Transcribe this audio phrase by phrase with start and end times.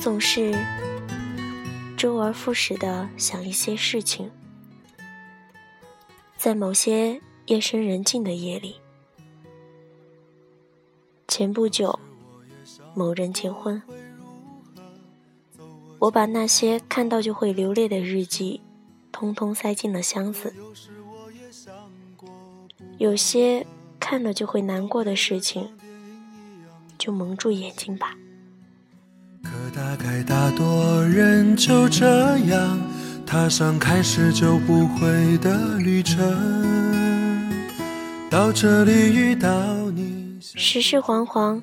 [0.00, 0.54] 总是
[1.96, 4.30] 周而复始的想一些事情，
[6.36, 8.76] 在某些夜深人静的夜里，
[11.26, 11.98] 前不久
[12.94, 13.82] 某人结婚，
[15.98, 18.60] 我把那些看到就会流泪的日记，
[19.10, 20.54] 通通塞进了箱子。
[22.98, 23.66] 有些
[23.98, 25.76] 看了就会难过的事情，
[26.96, 28.16] 就蒙住眼睛吧。
[29.68, 32.80] 可大概大多人就这样
[33.26, 36.18] 踏上开始就不回的旅程。
[38.30, 39.50] 到这里遇到
[39.90, 41.60] 你，世事惶惶，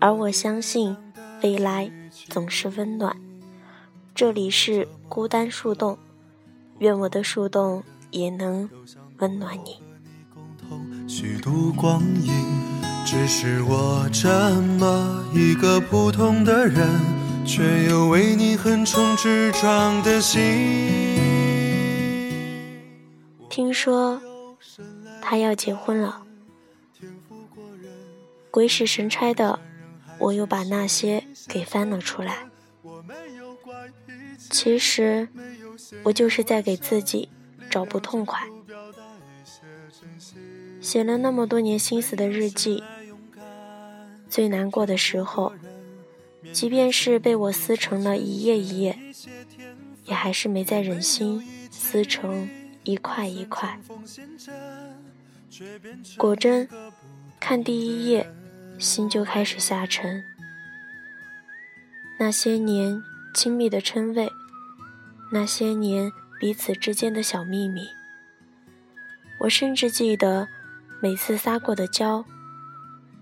[0.00, 0.96] 而我相信
[1.42, 1.90] 未来
[2.28, 3.16] 总是温暖。
[4.14, 5.98] 这里是孤单树洞，
[6.78, 7.82] 愿我的树洞
[8.12, 8.70] 也能
[9.18, 9.82] 温暖你。
[11.08, 12.32] 虚度光阴，
[13.04, 14.28] 只是我这
[14.78, 16.88] 么一个普通的人，
[17.46, 21.16] 却有为你横冲直撞的心。
[23.48, 24.20] 听说
[25.22, 26.22] 他要结婚了，
[28.50, 29.60] 鬼使神差的，
[30.18, 32.48] 我又把那些给翻了出来。
[34.50, 35.28] 其实
[36.02, 37.28] 我就是在给自己
[37.70, 38.40] 找不痛快。
[40.80, 42.82] 写了那么多年心思的日记，
[44.28, 45.52] 最难过的时候，
[46.52, 48.98] 即便是被我撕成了一页一页，
[50.04, 52.48] 也还是没再忍心撕成
[52.84, 53.78] 一块一块。
[56.16, 56.68] 果真，
[57.40, 58.28] 看第一页，
[58.78, 60.24] 心就开始下沉。
[62.18, 63.02] 那些年
[63.34, 64.30] 亲密的称谓，
[65.32, 67.88] 那些年彼此之间的小秘密，
[69.40, 70.48] 我甚至记得。
[70.98, 72.24] 每次撒过的娇，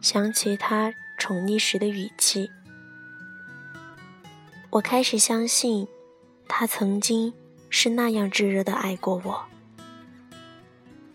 [0.00, 2.50] 想起他宠溺时的语气，
[4.70, 5.88] 我开始相信，
[6.46, 7.34] 他曾经
[7.68, 9.44] 是那样炙热的爱过我。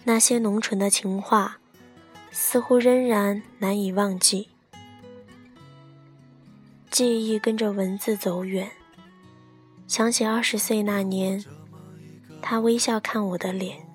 [0.03, 1.57] 那些浓醇的情话，
[2.31, 4.49] 似乎仍然难以忘记。
[6.91, 8.69] 记忆跟着文字走远，
[9.87, 11.43] 想起二十岁那年，
[12.41, 13.87] 他微笑看我的脸。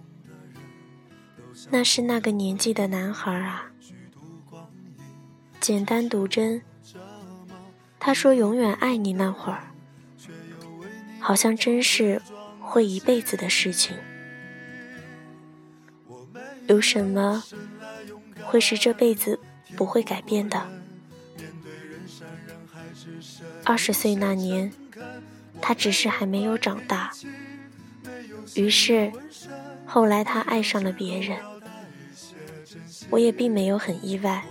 [1.69, 3.71] 那是那个年纪的男孩啊，
[5.61, 6.63] 简单独真。
[8.01, 9.71] 他说永远爱你那会儿，
[11.21, 12.21] 好像真是
[12.59, 13.95] 会一辈子的事情。
[16.67, 17.45] 有什么
[18.43, 19.39] 会是这辈子
[19.77, 20.67] 不会改变的？
[23.65, 24.73] 二十岁那年，
[25.61, 27.13] 他只是还没有长大，
[28.55, 29.13] 于是
[29.85, 31.39] 后来他爱上了别人。
[33.11, 34.45] 我也并没有很意外。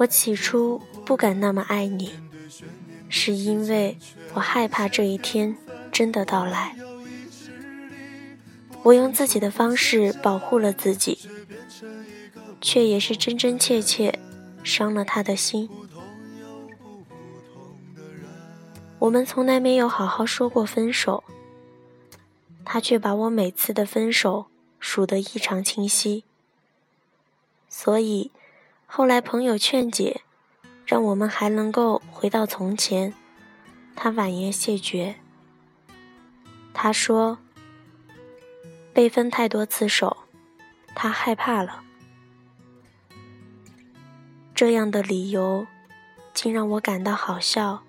[0.00, 2.14] 我起初不敢那么爱你，
[3.10, 3.98] 是因为
[4.32, 5.54] 我害怕这一天
[5.92, 6.74] 真的到来。
[8.82, 11.18] 我用自己的方式保护了自己，
[12.62, 14.18] 却也是真真切切
[14.64, 15.68] 伤了他的心。
[19.00, 21.22] 我们从来没有好好说过分手，
[22.64, 24.46] 他却把我每次的分手。
[24.78, 26.24] 数得异常清晰，
[27.68, 28.30] 所以
[28.92, 30.22] 后来朋友劝解，
[30.84, 33.14] 让我们还能够回到从前，
[33.94, 35.14] 他婉言谢绝。
[36.74, 37.38] 他说
[38.92, 40.24] ：“被分太多次手，
[40.92, 41.84] 他害怕了。”
[44.56, 45.68] 这样的理由，
[46.34, 47.84] 竟让我感到好笑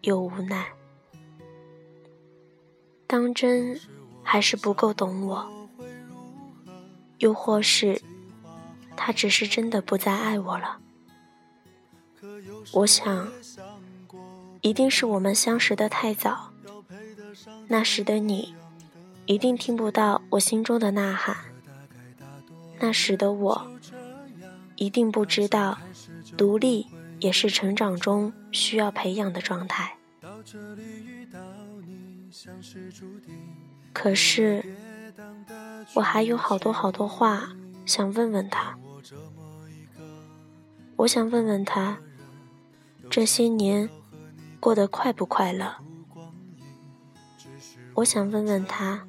[0.00, 0.72] 又无奈。
[3.06, 3.80] 当真
[4.24, 5.48] 还是不够懂我。
[7.18, 8.02] 又或是，
[9.02, 10.78] 他只是真的不再爱我了。
[12.74, 13.32] 我想，
[14.60, 16.52] 一定是我们相识的太早。
[17.68, 18.54] 那时的你，
[19.24, 21.34] 一定听不到我心中的呐喊。
[22.78, 23.70] 那时的我，
[24.76, 25.78] 一定不知道，
[26.36, 26.86] 独立
[27.20, 29.96] 也是成长中需要培养的状态。
[33.94, 34.62] 可是。
[35.94, 37.50] 我还有好多好多话
[37.84, 38.78] 想问问他，
[41.00, 41.98] 我想问问他，
[43.08, 43.88] 这些年
[44.60, 45.76] 过得快不快乐？
[47.94, 49.06] 我想问问他，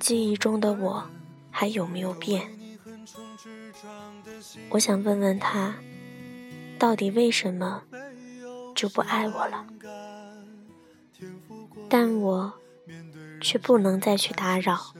[0.00, 1.10] 记忆中的我
[1.50, 2.50] 还有没有变？
[4.70, 5.74] 我想问问他，
[6.78, 7.82] 到底为什么
[8.74, 9.66] 就不爱我了？
[11.90, 12.54] 但我
[13.42, 14.94] 却不能再去打扰。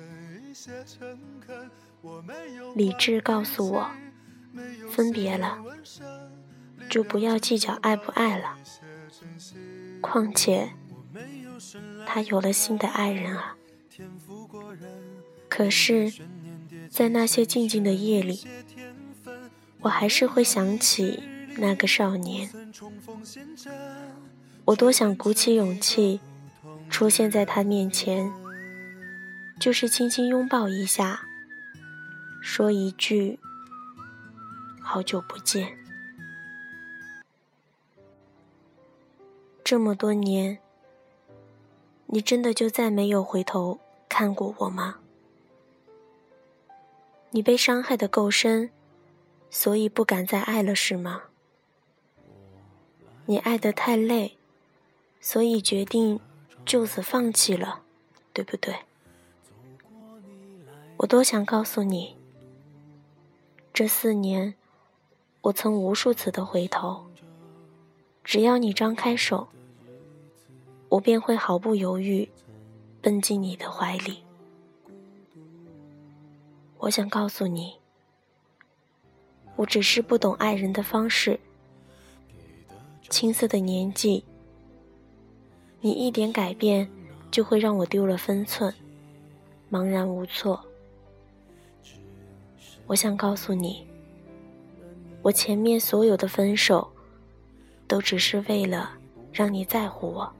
[2.74, 3.90] 理智告诉我，
[4.90, 5.58] 分别了，
[6.88, 8.56] 就不要计较爱不爱了。
[10.00, 10.70] 况且，
[12.06, 13.56] 他有了新的爱人啊。
[15.48, 16.12] 可是，
[16.88, 18.46] 在那些静静的夜里，
[19.80, 21.22] 我还是会想起
[21.56, 22.48] 那个少年。
[24.66, 26.20] 我多想鼓起勇气，
[26.88, 28.30] 出现在他面前，
[29.58, 31.22] 就是轻轻拥抱一下，
[32.40, 33.40] 说一句
[34.90, 35.76] “好久不见”。
[39.62, 40.60] 这么多年，
[42.06, 45.00] 你真的就再没有回头看过我吗？
[47.32, 48.70] 你被伤害的够深，
[49.50, 51.24] 所以不敢再爱了，是吗？
[53.26, 54.38] 你爱得太累，
[55.20, 56.18] 所以决定
[56.64, 57.82] 就此放弃了，
[58.32, 58.74] 对不对？
[60.96, 62.16] 我多想告诉你，
[63.74, 64.54] 这四年，
[65.48, 67.06] 我曾无数次的回头，
[68.22, 69.48] 只要你张开手，
[70.90, 72.28] 我便会毫不犹豫
[73.00, 74.18] 奔进你的怀里。
[76.76, 77.76] 我想告诉你，
[79.56, 81.40] 我只是不懂爱人的方式。
[83.08, 84.22] 青涩的年纪，
[85.80, 86.86] 你一点改变
[87.30, 88.74] 就会让我丢了分寸，
[89.72, 90.62] 茫然无措。
[92.86, 93.87] 我想告诉你，
[95.22, 96.88] 我前面所有的分手，
[97.86, 98.92] 都只是为了
[99.32, 100.32] 让你在乎我。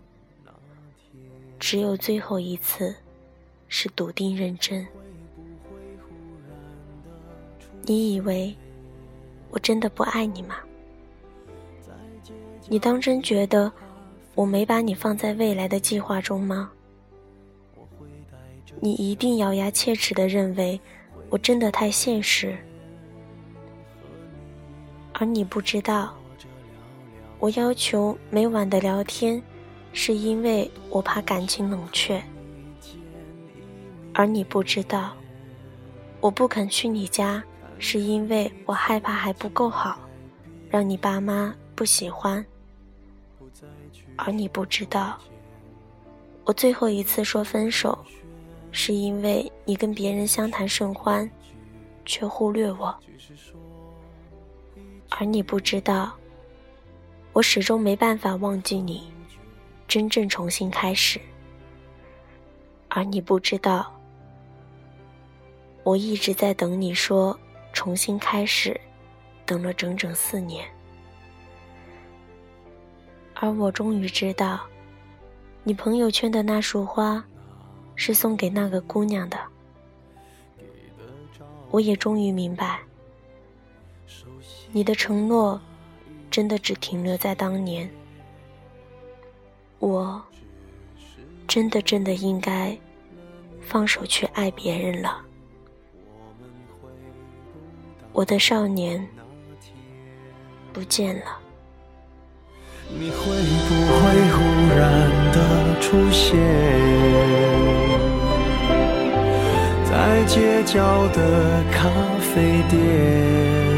[1.59, 2.95] 只有最后一次，
[3.69, 4.87] 是笃定认真。
[7.83, 8.55] 你以为
[9.51, 10.57] 我真的不爱你吗？
[12.69, 13.73] 你当真觉得
[14.35, 16.71] 我没把你放在未来的计划中吗？
[18.81, 20.81] 你一定咬牙切齿的认为
[21.31, 22.57] 我真的太现实，
[25.19, 26.15] 而你不知道，
[27.41, 29.43] 我要求每晚的聊天，
[29.93, 32.23] 是因为我怕感情冷却，
[34.15, 35.13] 而你不知道，
[36.21, 37.43] 我不肯去你家。
[37.81, 40.01] 是因为我害怕还不够好，
[40.69, 42.45] 让你爸妈不喜欢，
[44.17, 45.17] 而你不知道，
[46.45, 47.97] 我最后一次说分手，
[48.73, 51.31] 是因为你跟别人相谈甚欢，
[52.05, 52.93] 却忽略我，
[55.11, 56.13] 而你不知道，
[57.33, 59.11] 我始终没办法忘记你，
[59.87, 61.21] 真正重新开始，
[62.89, 63.93] 而你不知道，
[65.83, 67.39] 我一直在等你说。
[67.75, 68.81] 重新开始，
[69.47, 70.67] 等了整整四年，
[73.35, 74.61] 而我终于知道，
[75.63, 77.23] 你朋友圈的那束花，
[77.95, 79.39] 是送给那个姑娘的。
[81.71, 82.81] 我也终于明白，
[84.73, 85.61] 你的承诺，
[86.31, 87.91] 真的只停留在当年。
[89.79, 90.23] 我，
[91.47, 92.77] 真的真的应该，
[93.61, 95.23] 放手去爱别人了。
[98.13, 99.07] 我的少年
[100.73, 101.39] 不见了。
[102.91, 104.03] 你会不会
[104.33, 104.39] 忽
[104.75, 106.39] 然的出现
[109.85, 111.89] 在街角的咖
[112.21, 113.78] 啡店？